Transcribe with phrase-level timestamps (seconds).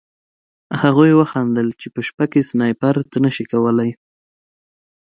[0.81, 3.91] هغوی وخندل چې په شپه کې سنایپر څه نه شي کولی